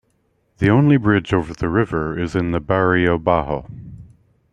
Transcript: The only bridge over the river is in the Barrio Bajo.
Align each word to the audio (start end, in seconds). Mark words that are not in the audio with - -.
The 0.57 0.67
only 0.67 0.97
bridge 0.97 1.31
over 1.31 1.53
the 1.53 1.69
river 1.69 2.17
is 2.17 2.35
in 2.35 2.49
the 2.49 2.59
Barrio 2.59 3.19
Bajo. 3.19 3.69